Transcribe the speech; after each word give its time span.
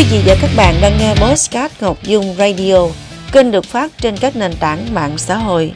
Quý 0.00 0.06
vị 0.10 0.22
và 0.26 0.36
các 0.40 0.50
bạn 0.56 0.74
đang 0.82 0.98
nghe 0.98 1.14
Postcard 1.14 1.74
Ngọc 1.80 2.02
Dung 2.02 2.34
Radio, 2.38 2.86
kênh 3.32 3.50
được 3.50 3.64
phát 3.64 3.92
trên 3.98 4.16
các 4.16 4.36
nền 4.36 4.52
tảng 4.60 4.94
mạng 4.94 5.18
xã 5.18 5.36
hội. 5.36 5.72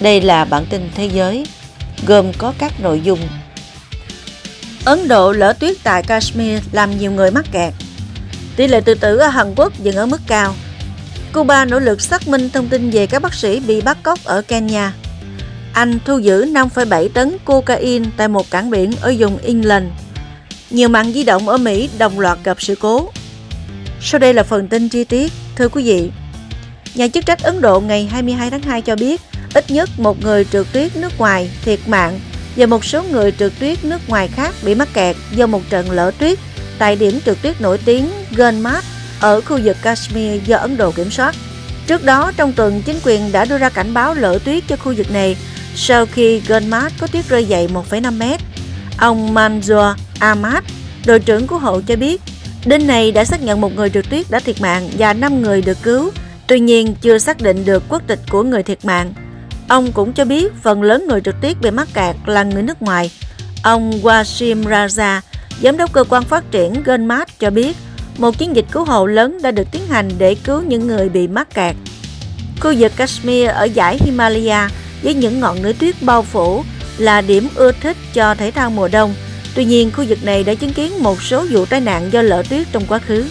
Đây 0.00 0.20
là 0.20 0.44
bản 0.44 0.66
tin 0.70 0.90
thế 0.94 1.06
giới, 1.06 1.46
gồm 2.06 2.32
có 2.38 2.52
các 2.58 2.80
nội 2.80 3.00
dung. 3.04 3.18
Ấn 4.84 5.08
Độ 5.08 5.32
lỡ 5.32 5.52
tuyết 5.52 5.76
tại 5.82 6.02
Kashmir 6.02 6.62
làm 6.72 6.98
nhiều 6.98 7.12
người 7.12 7.30
mắc 7.30 7.44
kẹt. 7.52 7.74
Tỷ 8.56 8.66
lệ 8.66 8.80
tự 8.80 8.94
tử 8.94 9.16
ở 9.16 9.28
Hàn 9.28 9.54
Quốc 9.56 9.72
dừng 9.78 9.96
ở 9.96 10.06
mức 10.06 10.20
cao. 10.26 10.54
Cuba 11.32 11.64
nỗ 11.64 11.78
lực 11.78 12.00
xác 12.00 12.28
minh 12.28 12.50
thông 12.50 12.68
tin 12.68 12.90
về 12.90 13.06
các 13.06 13.22
bác 13.22 13.34
sĩ 13.34 13.60
bị 13.60 13.80
bắt 13.80 13.98
cóc 14.02 14.18
ở 14.24 14.42
Kenya. 14.42 14.92
Anh 15.72 15.98
thu 16.04 16.18
giữ 16.18 16.44
5,7 16.44 17.08
tấn 17.08 17.36
cocaine 17.44 18.08
tại 18.16 18.28
một 18.28 18.50
cảng 18.50 18.70
biển 18.70 18.92
ở 19.00 19.14
vùng 19.18 19.38
England. 19.38 19.86
Nhiều 20.70 20.88
mạng 20.88 21.12
di 21.12 21.24
động 21.24 21.48
ở 21.48 21.56
Mỹ 21.56 21.90
đồng 21.98 22.20
loạt 22.20 22.38
gặp 22.44 22.62
sự 22.62 22.74
cố. 22.74 23.10
Sau 24.00 24.18
đây 24.18 24.34
là 24.34 24.42
phần 24.42 24.68
tin 24.68 24.88
chi 24.88 25.04
tiết. 25.04 25.32
Thưa 25.56 25.68
quý 25.68 25.84
vị, 25.84 26.10
nhà 26.94 27.08
chức 27.08 27.26
trách 27.26 27.42
Ấn 27.42 27.60
Độ 27.60 27.80
ngày 27.80 28.08
22 28.12 28.50
tháng 28.50 28.62
2 28.62 28.82
cho 28.82 28.96
biết 28.96 29.20
ít 29.54 29.70
nhất 29.70 29.90
một 29.98 30.22
người 30.22 30.44
trượt 30.44 30.66
tuyết 30.72 30.96
nước 30.96 31.18
ngoài 31.18 31.50
thiệt 31.64 31.78
mạng 31.86 32.20
và 32.56 32.66
một 32.66 32.84
số 32.84 33.02
người 33.02 33.32
trượt 33.38 33.52
tuyết 33.58 33.84
nước 33.84 34.08
ngoài 34.08 34.28
khác 34.28 34.54
bị 34.62 34.74
mắc 34.74 34.88
kẹt 34.94 35.16
do 35.34 35.46
một 35.46 35.62
trận 35.70 35.90
lở 35.90 36.10
tuyết 36.18 36.38
tại 36.78 36.96
điểm 36.96 37.20
trượt 37.26 37.36
tuyết 37.42 37.60
nổi 37.60 37.78
tiếng 37.84 38.10
Gunmat 38.36 38.84
ở 39.20 39.40
khu 39.40 39.58
vực 39.64 39.76
Kashmir 39.82 40.42
do 40.46 40.56
Ấn 40.56 40.76
Độ 40.76 40.90
kiểm 40.90 41.10
soát. 41.10 41.34
Trước 41.86 42.04
đó, 42.04 42.32
trong 42.36 42.52
tuần, 42.52 42.82
chính 42.82 42.96
quyền 43.04 43.32
đã 43.32 43.44
đưa 43.44 43.58
ra 43.58 43.68
cảnh 43.68 43.94
báo 43.94 44.14
lở 44.14 44.38
tuyết 44.44 44.64
cho 44.68 44.76
khu 44.76 44.94
vực 44.96 45.10
này 45.10 45.36
sau 45.74 46.06
khi 46.06 46.40
Gunmat 46.48 46.92
có 46.98 47.06
tuyết 47.06 47.28
rơi 47.28 47.46
dày 47.50 47.68
1,5 47.68 48.18
mét. 48.18 48.40
Ông 48.98 49.34
Manzoor 49.34 49.94
Ahmad, 50.18 50.64
đội 51.06 51.18
trưởng 51.18 51.46
cứu 51.46 51.58
hộ 51.58 51.80
cho 51.80 51.96
biết, 51.96 52.22
đến 52.64 52.86
nay 52.86 53.12
đã 53.12 53.24
xác 53.24 53.42
nhận 53.42 53.60
một 53.60 53.74
người 53.74 53.90
trượt 53.90 54.10
tuyết 54.10 54.30
đã 54.30 54.40
thiệt 54.40 54.60
mạng 54.60 54.88
và 54.98 55.12
5 55.12 55.42
người 55.42 55.62
được 55.62 55.78
cứu, 55.82 56.10
tuy 56.46 56.60
nhiên 56.60 56.94
chưa 57.00 57.18
xác 57.18 57.40
định 57.40 57.64
được 57.64 57.82
quốc 57.88 58.02
tịch 58.06 58.20
của 58.30 58.42
người 58.42 58.62
thiệt 58.62 58.84
mạng. 58.84 59.14
Ông 59.68 59.92
cũng 59.92 60.12
cho 60.12 60.24
biết 60.24 60.52
phần 60.62 60.82
lớn 60.82 61.06
người 61.08 61.20
trượt 61.20 61.34
tuyết 61.42 61.60
bị 61.60 61.70
mắc 61.70 61.88
kẹt 61.94 62.16
là 62.26 62.42
người 62.42 62.62
nước 62.62 62.82
ngoài. 62.82 63.10
Ông 63.62 63.90
Wasim 63.90 64.62
Raza, 64.62 65.20
giám 65.62 65.76
đốc 65.76 65.92
cơ 65.92 66.04
quan 66.04 66.24
phát 66.24 66.50
triển 66.50 66.82
Genmat 66.84 67.38
cho 67.38 67.50
biết, 67.50 67.76
một 68.18 68.38
chiến 68.38 68.56
dịch 68.56 68.66
cứu 68.70 68.84
hộ 68.84 69.06
lớn 69.06 69.38
đã 69.42 69.50
được 69.50 69.68
tiến 69.72 69.82
hành 69.88 70.10
để 70.18 70.34
cứu 70.34 70.62
những 70.62 70.86
người 70.86 71.08
bị 71.08 71.28
mắc 71.28 71.54
kẹt. 71.54 71.76
Khu 72.60 72.74
vực 72.78 72.92
Kashmir 72.96 73.48
ở 73.48 73.68
dãy 73.76 73.98
Himalaya 74.00 74.70
với 75.02 75.14
những 75.14 75.40
ngọn 75.40 75.62
núi 75.62 75.72
tuyết 75.72 76.02
bao 76.02 76.22
phủ 76.22 76.62
là 76.98 77.20
điểm 77.20 77.48
ưa 77.54 77.72
thích 77.72 77.96
cho 78.14 78.34
thể 78.34 78.50
thao 78.50 78.70
mùa 78.70 78.88
đông. 78.88 79.14
Tuy 79.58 79.64
nhiên, 79.64 79.90
khu 79.90 80.04
vực 80.08 80.24
này 80.24 80.44
đã 80.44 80.54
chứng 80.54 80.72
kiến 80.72 81.02
một 81.02 81.22
số 81.22 81.46
vụ 81.50 81.66
tai 81.66 81.80
nạn 81.80 82.12
do 82.12 82.22
lở 82.22 82.42
tuyết 82.50 82.66
trong 82.72 82.86
quá 82.88 82.98
khứ. 82.98 83.24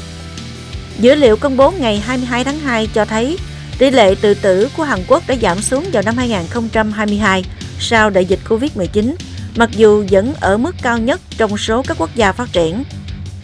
Dữ 0.99 1.15
liệu 1.15 1.37
công 1.37 1.57
bố 1.57 1.71
ngày 1.71 1.99
22 1.99 2.43
tháng 2.43 2.59
2 2.59 2.87
cho 2.93 3.05
thấy 3.05 3.37
tỷ 3.77 3.91
lệ 3.91 4.15
tự 4.21 4.33
tử 4.33 4.69
của 4.77 4.83
Hàn 4.83 4.99
Quốc 5.07 5.23
đã 5.27 5.35
giảm 5.41 5.61
xuống 5.61 5.85
vào 5.93 6.03
năm 6.03 6.17
2022 6.17 7.43
sau 7.79 8.09
đại 8.09 8.25
dịch 8.25 8.39
Covid-19, 8.49 9.13
mặc 9.55 9.69
dù 9.71 10.05
vẫn 10.09 10.33
ở 10.39 10.57
mức 10.57 10.75
cao 10.81 10.97
nhất 10.97 11.21
trong 11.37 11.57
số 11.57 11.83
các 11.87 11.97
quốc 11.97 12.09
gia 12.15 12.31
phát 12.31 12.53
triển. 12.53 12.83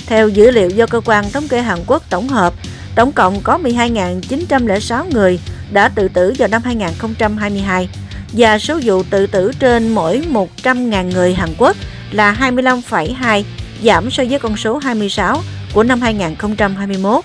Theo 0.06 0.30
dữ 0.30 0.52
liệu 0.52 0.70
do 0.70 0.86
cơ 0.86 1.02
quan 1.06 1.32
thống 1.32 1.48
kê 1.48 1.62
Hàn 1.62 1.80
Quốc 1.88 2.04
tổng 2.10 2.28
hợp, 2.28 2.54
tổng 2.96 3.12
cộng 3.12 3.42
có 3.42 3.58
12.906 3.58 5.06
người 5.12 5.40
đã 5.72 5.90
tự 5.90 6.08
tử 6.08 6.34
vào 6.38 6.48
năm 6.48 6.62
2022 6.66 7.90
và 8.32 8.60
số 8.60 8.80
vụ 8.84 9.04
tự 9.04 9.28
tử 9.28 9.52
trên 9.60 9.96
mỗi 9.96 10.24
100.000 10.32 11.12
người 11.12 11.34
Hàn 11.34 11.50
Quốc 11.58 11.78
là 12.14 12.38
25,2, 12.40 13.44
giảm 13.84 14.12
so 14.12 14.24
với 14.30 14.40
con 14.40 14.58
số 14.58 14.78
26 14.78 15.42
của 15.74 15.84
năm 15.84 16.02
2021. 16.02 17.24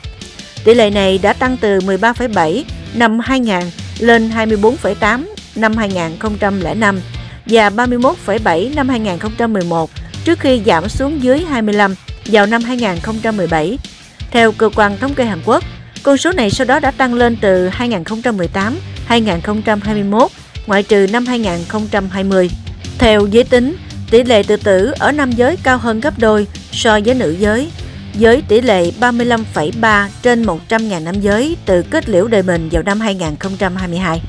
Tỷ 0.64 0.74
lệ 0.74 0.90
này 0.90 1.18
đã 1.22 1.32
tăng 1.32 1.56
từ 1.56 1.78
13,7 1.78 2.62
năm 2.94 3.18
2000 3.18 3.60
lên 3.98 4.30
24,8 4.30 5.24
năm 5.56 5.76
2005 5.76 7.00
và 7.46 7.70
31,7 7.70 8.74
năm 8.74 8.88
2011 8.88 9.90
trước 10.24 10.40
khi 10.40 10.62
giảm 10.66 10.88
xuống 10.88 11.22
dưới 11.22 11.40
25 11.40 11.94
vào 12.26 12.46
năm 12.46 12.62
2017. 12.62 13.78
Theo 14.30 14.52
cơ 14.52 14.70
quan 14.74 14.98
thống 14.98 15.14
kê 15.14 15.24
Hàn 15.24 15.40
Quốc, 15.44 15.64
con 16.02 16.16
số 16.16 16.32
này 16.32 16.50
sau 16.50 16.66
đó 16.66 16.80
đã 16.80 16.90
tăng 16.90 17.14
lên 17.14 17.36
từ 17.40 17.68
2018, 17.68 18.78
2021, 19.06 20.30
ngoại 20.66 20.82
trừ 20.82 21.06
năm 21.12 21.26
2020. 21.26 22.50
Theo 22.98 23.26
giới 23.26 23.44
tính, 23.44 23.76
tỷ 24.10 24.22
lệ 24.22 24.42
tự 24.42 24.56
tử 24.56 24.92
ở 24.98 25.12
nam 25.12 25.32
giới 25.32 25.56
cao 25.62 25.78
hơn 25.78 26.00
gấp 26.00 26.18
đôi 26.18 26.46
so 26.72 27.00
với 27.04 27.14
nữ 27.14 27.30
giới, 27.38 27.70
với 28.14 28.42
tỷ 28.48 28.60
lệ 28.60 28.90
35,3 29.00 30.06
trên 30.22 30.42
100.000 30.42 31.04
nam 31.04 31.20
giới 31.20 31.56
từ 31.66 31.82
kết 31.82 32.08
liễu 32.08 32.28
đời 32.28 32.42
mình 32.42 32.68
vào 32.72 32.82
năm 32.82 33.00
2022. 33.00 34.22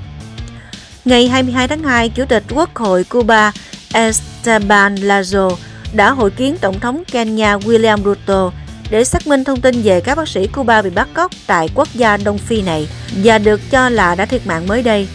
Ngày 1.06 1.28
22 1.28 1.68
tháng 1.68 1.84
2, 1.84 2.10
Chủ 2.10 2.26
tịch 2.26 2.44
Quốc 2.56 2.76
hội 2.76 3.04
Cuba 3.04 3.52
Esteban 3.94 4.96
Lazo 4.96 5.56
đã 5.94 6.12
hội 6.12 6.32
kiến 6.32 6.58
Tổng 6.62 6.80
thống 6.80 7.04
Kenya 7.12 7.58
William 7.58 8.04
Ruto 8.04 8.52
để 8.90 9.04
xác 9.04 9.28
minh 9.28 9.44
thông 9.44 9.62
tin 9.62 9.82
về 9.82 10.02
các 10.02 10.16
bác 10.16 10.28
sĩ 10.28 10.48
Cuba 10.48 10.82
bị 10.82 10.90
bắt 10.90 11.08
cóc 11.14 11.32
tại 11.48 11.70
quốc 11.76 11.88
gia 11.94 12.18
Đông 12.18 12.38
Phi 12.38 12.62
này 12.62 12.88
và 13.24 13.38
được 13.38 13.62
cho 13.72 13.90
là 13.90 14.16
đã 14.16 14.26
thiệt 14.26 14.48
mạng 14.48 14.68
mới 14.68 14.84
đây. 14.84 15.08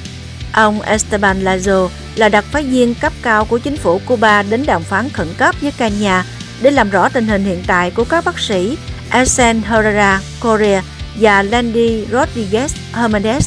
Ông 0.52 0.81
Esteban 0.81 1.44
Lazo 1.44 1.88
là 2.16 2.28
đặc 2.28 2.44
phái 2.44 2.62
viên 2.62 2.94
cấp 2.94 3.12
cao 3.22 3.44
của 3.44 3.58
chính 3.58 3.76
phủ 3.76 4.00
Cuba 4.06 4.42
đến 4.42 4.64
đàm 4.66 4.82
phán 4.82 5.08
khẩn 5.08 5.28
cấp 5.38 5.54
với 5.60 5.72
Kenya 5.72 6.25
để 6.62 6.70
làm 6.70 6.91
rõ 6.91 7.08
tình 7.08 7.26
hình 7.26 7.44
hiện 7.44 7.62
tại 7.66 7.91
của 7.91 8.04
các 8.04 8.25
bác 8.25 8.38
sĩ 8.38 8.78
Asen 9.08 9.62
Herrera 9.62 10.20
Correa 10.41 10.82
và 11.20 11.42
Landy 11.42 12.06
Rodriguez 12.06 12.69
Hernandez, 12.92 13.41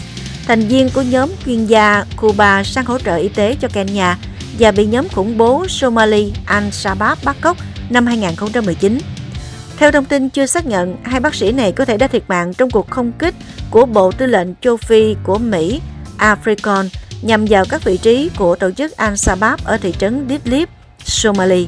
thành 0.47 0.67
viên 0.67 0.89
của 0.89 1.01
nhóm 1.01 1.29
chuyên 1.45 1.65
gia 1.65 2.05
Cuba 2.17 2.63
sang 2.63 2.85
hỗ 2.85 2.99
trợ 2.99 3.15
y 3.15 3.27
tế 3.27 3.55
cho 3.61 3.67
Kenya 3.67 4.17
và 4.59 4.71
bị 4.71 4.85
nhóm 4.85 5.09
khủng 5.09 5.37
bố 5.37 5.67
Somali 5.67 6.33
Al-Shabaab 6.47 7.15
bắt 7.23 7.37
cóc 7.41 7.57
năm 7.89 8.05
2019. 8.05 8.97
Theo 9.77 9.91
thông 9.91 10.05
tin 10.05 10.29
chưa 10.29 10.45
xác 10.45 10.65
nhận, 10.65 10.95
hai 11.03 11.19
bác 11.19 11.35
sĩ 11.35 11.51
này 11.51 11.71
có 11.71 11.85
thể 11.85 11.97
đã 11.97 12.07
thiệt 12.07 12.23
mạng 12.27 12.53
trong 12.53 12.69
cuộc 12.69 12.89
không 12.89 13.11
kích 13.19 13.35
của 13.71 13.85
Bộ 13.85 14.11
Tư 14.11 14.25
lệnh 14.25 14.47
châu 14.61 14.77
Phi 14.77 15.15
của 15.23 15.37
Mỹ, 15.37 15.81
Africon, 16.17 16.85
nhằm 17.21 17.45
vào 17.49 17.65
các 17.69 17.83
vị 17.83 17.97
trí 17.97 18.29
của 18.37 18.55
tổ 18.55 18.71
chức 18.71 18.91
Al-Shabaab 18.97 19.57
ở 19.63 19.77
thị 19.77 19.93
trấn 19.99 20.27
Idlib, 20.27 20.69
Somalia. 21.05 21.65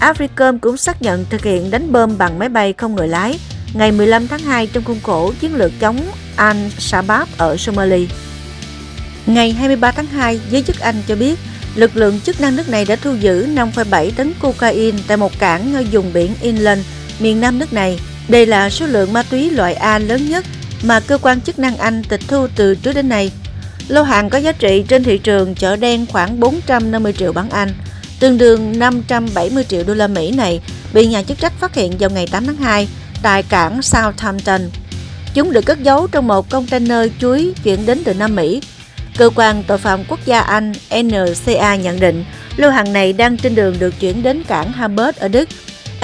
Africom 0.00 0.58
cũng 0.58 0.76
xác 0.76 1.02
nhận 1.02 1.24
thực 1.30 1.44
hiện 1.44 1.70
đánh 1.70 1.92
bom 1.92 2.18
bằng 2.18 2.38
máy 2.38 2.48
bay 2.48 2.72
không 2.72 2.94
người 2.94 3.08
lái 3.08 3.38
ngày 3.74 3.92
15 3.92 4.28
tháng 4.28 4.40
2 4.40 4.66
trong 4.66 4.84
khuôn 4.84 5.00
khổ 5.02 5.32
chiến 5.40 5.54
lược 5.54 5.72
chống 5.80 6.00
Al-Shabaab 6.36 7.26
ở 7.38 7.56
Somalia. 7.56 8.06
Ngày 9.26 9.52
23 9.52 9.90
tháng 9.90 10.06
2, 10.06 10.40
giới 10.50 10.62
chức 10.62 10.80
Anh 10.80 10.96
cho 11.08 11.16
biết 11.16 11.38
lực 11.74 11.96
lượng 11.96 12.20
chức 12.20 12.40
năng 12.40 12.56
nước 12.56 12.68
này 12.68 12.84
đã 12.84 12.96
thu 12.96 13.14
giữ 13.14 13.46
5,7 13.46 14.10
tấn 14.16 14.32
cocaine 14.40 14.98
tại 15.06 15.16
một 15.16 15.38
cảng 15.38 15.74
ở 15.74 15.84
vùng 15.92 16.12
biển 16.12 16.34
Inland, 16.40 16.80
miền 17.20 17.40
nam 17.40 17.58
nước 17.58 17.72
này. 17.72 18.00
Đây 18.28 18.46
là 18.46 18.70
số 18.70 18.86
lượng 18.86 19.12
ma 19.12 19.22
túy 19.22 19.50
loại 19.50 19.74
A 19.74 19.98
lớn 19.98 20.28
nhất 20.28 20.44
mà 20.82 21.00
cơ 21.00 21.18
quan 21.18 21.40
chức 21.40 21.58
năng 21.58 21.76
Anh 21.76 22.02
tịch 22.08 22.20
thu 22.28 22.46
từ 22.56 22.74
trước 22.74 22.92
đến 22.92 23.08
nay. 23.08 23.32
Lô 23.88 24.02
hàng 24.02 24.30
có 24.30 24.38
giá 24.38 24.52
trị 24.52 24.84
trên 24.88 25.04
thị 25.04 25.18
trường 25.18 25.54
chợ 25.54 25.76
đen 25.76 26.06
khoảng 26.06 26.40
450 26.40 27.12
triệu 27.12 27.32
bảng 27.32 27.50
Anh, 27.50 27.68
tương 28.20 28.38
đương 28.38 28.78
570 28.78 29.64
triệu 29.64 29.84
đô 29.86 29.94
la 29.94 30.06
Mỹ 30.06 30.30
này 30.30 30.60
bị 30.92 31.06
nhà 31.06 31.22
chức 31.22 31.38
trách 31.38 31.52
phát 31.60 31.74
hiện 31.74 31.92
vào 31.98 32.10
ngày 32.10 32.26
8 32.30 32.46
tháng 32.46 32.56
2 32.56 32.88
tại 33.22 33.42
cảng 33.42 33.82
Southampton. 33.82 34.60
Chúng 35.34 35.52
được 35.52 35.66
cất 35.66 35.82
giấu 35.82 36.06
trong 36.06 36.26
một 36.26 36.50
container 36.50 37.10
chuối 37.20 37.52
chuyển 37.62 37.86
đến 37.86 38.04
từ 38.04 38.14
Nam 38.14 38.36
Mỹ. 38.36 38.62
Cơ 39.16 39.30
quan 39.34 39.64
tội 39.66 39.78
phạm 39.78 40.04
quốc 40.08 40.20
gia 40.24 40.40
Anh 40.40 40.72
NCA 41.02 41.76
nhận 41.76 42.00
định 42.00 42.24
lô 42.56 42.68
hàng 42.68 42.92
này 42.92 43.12
đang 43.12 43.36
trên 43.36 43.54
đường 43.54 43.76
được 43.78 43.94
chuyển 44.00 44.22
đến 44.22 44.42
cảng 44.44 44.72
Hamburg 44.72 45.18
ở 45.18 45.28
Đức. 45.28 45.48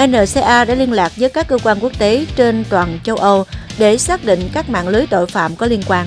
NCA 0.07 0.65
đã 0.65 0.75
liên 0.75 0.93
lạc 0.93 1.13
với 1.17 1.29
các 1.29 1.49
cơ 1.49 1.59
quan 1.65 1.79
quốc 1.81 1.93
tế 1.99 2.27
trên 2.37 2.65
toàn 2.71 2.99
châu 3.05 3.17
Âu 3.17 3.45
để 3.79 3.99
xác 3.99 4.25
định 4.25 4.49
các 4.53 4.71
mạng 4.71 4.89
lưới 4.89 5.07
tội 5.07 5.27
phạm 5.27 5.57
có 5.57 5.67
liên 5.67 5.83
quan. 5.87 6.07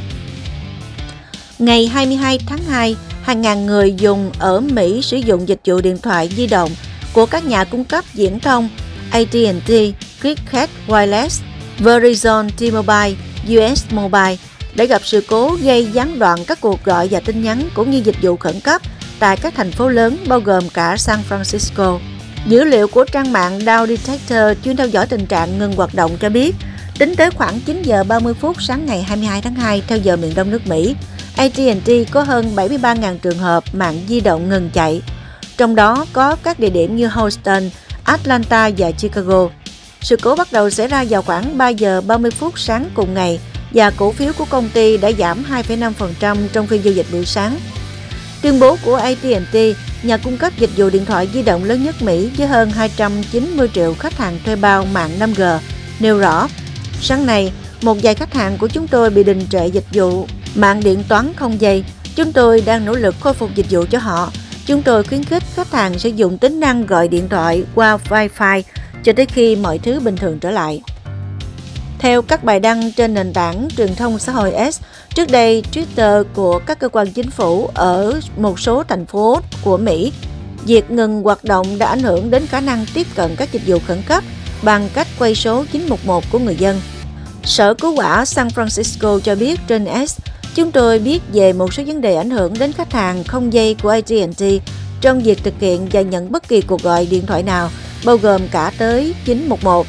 Ngày 1.64 1.88
22 1.88 2.40
tháng 2.48 2.64
2, 2.64 2.96
hàng 3.22 3.42
ngàn 3.42 3.66
người 3.66 3.94
dùng 3.94 4.32
ở 4.40 4.60
Mỹ 4.60 5.02
sử 5.02 5.18
dụng 5.18 5.48
dịch 5.48 5.60
vụ 5.66 5.82
điện 5.82 5.98
thoại 5.98 6.30
di 6.38 6.48
động 6.48 6.72
của 7.14 7.26
các 7.26 7.46
nhà 7.46 7.64
cung 7.64 7.86
cấp 7.86 8.06
viễn 8.14 8.40
thông 8.40 8.70
AT&T, 9.12 9.70
Cricket 10.22 10.70
Wireless, 10.88 11.42
Verizon 11.80 12.50
T-Mobile, 12.58 13.14
US 13.48 13.84
Mobile 13.92 14.36
để 14.76 14.88
gặp 14.88 15.02
sự 15.06 15.24
cố 15.30 15.58
gây 15.62 15.86
gián 15.86 16.20
đoạn 16.20 16.40
các 16.48 16.62
cuộc 16.62 16.84
gọi 16.84 17.08
và 17.12 17.20
tin 17.20 17.44
nhắn 17.44 17.70
cũng 17.74 17.92
như 17.92 18.02
dịch 18.06 18.22
vụ 18.22 18.38
khẩn 18.38 18.60
cấp 18.60 18.82
tại 19.20 19.38
các 19.38 19.54
thành 19.56 19.72
phố 19.72 19.90
lớn 19.90 20.18
bao 20.28 20.40
gồm 20.40 20.70
cả 20.70 20.98
San 20.98 21.20
Francisco. 21.30 22.00
Dữ 22.48 22.64
liệu 22.64 22.88
của 22.88 23.06
trang 23.12 23.32
mạng 23.32 23.60
Dow 23.60 23.88
Detector 23.88 24.64
chuyên 24.64 24.78
theo 24.78 24.88
dõi 24.88 25.08
tình 25.08 25.26
trạng 25.26 25.60
ngừng 25.60 25.74
hoạt 25.74 25.96
động 25.96 26.18
cho 26.20 26.30
biết, 26.30 26.56
tính 27.00 27.16
tới 27.16 27.32
khoảng 27.32 27.60
9 27.60 27.82
giờ 27.84 28.04
30 28.04 28.34
phút 28.34 28.62
sáng 28.62 28.86
ngày 28.86 29.04
22 29.04 29.42
tháng 29.42 29.56
2 29.56 29.84
theo 29.88 29.98
giờ 29.98 30.16
miền 30.16 30.32
Đông 30.36 30.52
nước 30.52 30.68
Mỹ, 30.68 30.96
AT&T 31.36 31.90
có 32.12 32.24
hơn 32.24 32.56
73.000 32.56 33.18
trường 33.18 33.38
hợp 33.38 33.64
mạng 33.74 34.02
di 34.08 34.20
động 34.20 34.50
ngừng 34.50 34.70
chạy, 34.74 35.02
trong 35.58 35.76
đó 35.76 36.06
có 36.14 36.36
các 36.44 36.60
địa 36.60 36.70
điểm 36.70 36.96
như 36.96 37.08
Houston, 37.08 37.70
Atlanta 38.04 38.70
và 38.78 38.92
Chicago. 38.92 39.50
Sự 40.02 40.18
cố 40.22 40.36
bắt 40.36 40.52
đầu 40.52 40.70
xảy 40.70 40.88
ra 40.88 41.06
vào 41.10 41.22
khoảng 41.22 41.58
3 41.58 41.70
giờ 41.70 42.02
30 42.02 42.32
phút 42.32 42.60
sáng 42.60 42.90
cùng 42.94 43.14
ngày 43.14 43.40
và 43.74 43.90
cổ 43.90 44.12
phiếu 44.12 44.34
của 44.38 44.46
công 44.46 44.70
ty 44.70 44.98
đã 44.98 45.12
giảm 45.12 45.44
2,5% 45.68 46.38
trong 46.54 46.68
phiên 46.68 46.82
giao 46.84 46.94
dịch 46.94 47.06
buổi 47.12 47.26
sáng. 47.26 47.58
Tuyên 48.42 48.60
bố 48.60 48.78
của 48.86 48.96
AT&T, 48.96 49.56
nhà 50.04 50.18
cung 50.18 50.38
cấp 50.38 50.54
dịch 50.58 50.70
vụ 50.78 50.90
điện 50.90 51.06
thoại 51.06 51.30
di 51.34 51.44
động 51.44 51.64
lớn 51.64 51.84
nhất 51.84 52.02
Mỹ 52.02 52.30
với 52.38 52.48
hơn 52.48 52.70
290 52.70 53.70
triệu 53.74 53.94
khách 53.94 54.18
hàng 54.18 54.40
thuê 54.46 54.56
bao 54.56 54.86
mạng 54.94 55.12
5G, 55.20 55.58
nêu 56.00 56.18
rõ, 56.18 56.48
sáng 57.02 57.26
nay, 57.26 57.52
một 57.82 57.98
vài 58.04 58.16
khách 58.16 58.34
hàng 58.34 58.58
của 58.58 58.68
chúng 58.68 58.88
tôi 58.88 59.10
bị 59.10 59.24
đình 59.24 59.48
trệ 59.52 59.68
dịch 59.68 59.86
vụ 59.94 60.28
mạng 60.56 60.82
điện 60.84 61.04
toán 61.08 61.34
không 61.36 61.62
dây. 61.62 61.84
Chúng 62.16 62.32
tôi 62.34 62.62
đang 62.66 62.86
nỗ 62.86 62.94
lực 62.94 63.16
khôi 63.20 63.34
phục 63.34 63.56
dịch 63.56 63.66
vụ 63.70 63.86
cho 63.90 64.00
họ. 64.00 64.32
Chúng 64.66 64.82
tôi 64.82 65.04
khuyến 65.04 65.24
khích 65.24 65.44
khách 65.54 65.72
hàng 65.72 66.00
sử 66.00 66.10
dụng 66.10 66.38
tính 66.38 66.60
năng 66.60 66.86
gọi 66.86 67.08
điện 67.08 67.30
thoại 67.30 67.64
qua 67.76 67.98
Wi-Fi 68.10 68.62
cho 69.04 69.14
tới 69.14 69.26
khi 69.26 69.56
mọi 69.56 69.78
thứ 69.78 70.00
bình 70.00 70.16
thường 70.16 70.40
trở 70.40 70.52
lại. 70.52 70.82
Theo 72.00 72.22
các 72.22 72.44
bài 72.44 72.60
đăng 72.60 72.92
trên 72.92 73.14
nền 73.14 73.34
tảng 73.34 73.68
truyền 73.78 73.96
thông 73.96 74.20
xã 74.20 74.32
hội 74.32 74.72
S, 74.72 74.82
trước 75.16 75.32
đây 75.32 75.64
Twitter 75.74 76.24
của 76.34 76.60
các 76.60 76.80
cơ 76.80 76.90
quan 76.90 77.12
chính 77.12 77.32
phủ 77.32 77.70
ở 77.74 78.20
một 78.38 78.60
số 78.60 78.84
thành 78.84 79.06
phố 79.06 79.40
của 79.64 79.78
Mỹ, 79.78 80.12
việc 80.66 80.92
ngừng 80.92 81.24
hoạt 81.24 81.44
động 81.44 81.78
đã 81.78 81.88
ảnh 81.88 82.04
hưởng 82.04 82.32
đến 82.32 82.48
khả 82.48 82.60
năng 82.60 82.86
tiếp 82.94 83.08
cận 83.16 83.36
các 83.36 83.52
dịch 83.52 83.62
vụ 83.66 83.78
khẩn 83.88 84.02
cấp 84.08 84.24
bằng 84.62 84.90
cách 84.94 85.08
quay 85.20 85.36
số 85.36 85.66
911 85.72 86.24
của 86.32 86.40
người 86.40 86.56
dân. 86.56 86.82
Sở 87.44 87.74
Cứu 87.74 87.96
hỏa 87.96 88.26
San 88.26 88.48
Francisco 88.48 89.20
cho 89.20 89.36
biết 89.36 89.60
trên 89.68 89.86
S, 90.08 90.20
chúng 90.56 90.72
tôi 90.72 91.00
biết 91.00 91.22
về 91.34 91.54
một 91.54 91.74
số 91.74 91.84
vấn 91.88 92.02
đề 92.02 92.16
ảnh 92.16 92.30
hưởng 92.30 92.54
đến 92.60 92.74
khách 92.74 92.94
hàng 92.94 93.24
không 93.24 93.54
dây 93.54 93.76
của 93.84 93.90
AT&T 93.90 94.44
trong 95.02 95.24
việc 95.24 95.44
thực 95.44 95.54
hiện 95.60 95.88
và 95.92 96.02
nhận 96.02 96.32
bất 96.32 96.48
kỳ 96.48 96.62
cuộc 96.62 96.82
gọi 96.82 97.08
điện 97.12 97.26
thoại 97.26 97.44
nào, 97.44 97.70
bao 98.06 98.18
gồm 98.18 98.48
cả 98.48 98.72
tới 98.78 99.14
911. 99.26 99.88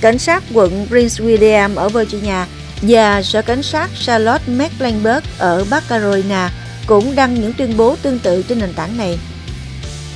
Cảnh 0.00 0.18
sát 0.18 0.44
quận 0.54 0.86
Prince 0.88 1.24
William 1.24 1.76
ở 1.76 1.88
Virginia 1.88 2.44
và 2.82 3.22
Sở 3.22 3.42
Cảnh 3.42 3.62
sát 3.62 3.90
Charlotte 4.06 4.44
Mecklenburg 4.46 5.24
ở 5.38 5.64
Bắc 5.70 5.88
Carolina 5.88 6.50
cũng 6.86 7.14
đăng 7.14 7.34
những 7.34 7.52
tuyên 7.52 7.76
bố 7.76 7.96
tương 8.02 8.18
tự 8.18 8.42
trên 8.42 8.58
nền 8.58 8.72
tảng 8.72 8.96
này. 8.96 9.18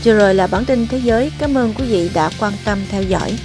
Chưa 0.02 0.14
rồi 0.14 0.34
là 0.34 0.46
bản 0.46 0.64
tin 0.64 0.86
thế 0.86 0.98
giới. 0.98 1.32
Cảm 1.38 1.54
ơn 1.54 1.74
quý 1.78 1.84
vị 1.84 2.10
đã 2.14 2.30
quan 2.40 2.52
tâm 2.64 2.78
theo 2.90 3.02
dõi. 3.02 3.38